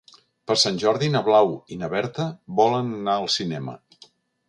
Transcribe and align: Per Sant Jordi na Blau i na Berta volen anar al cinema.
Per 0.51 0.55
Sant 0.61 0.79
Jordi 0.83 1.09
na 1.17 1.21
Blau 1.27 1.53
i 1.75 1.79
na 1.83 1.91
Berta 1.93 2.29
volen 2.63 2.93
anar 3.01 3.19
al 3.23 3.33
cinema. 3.39 3.81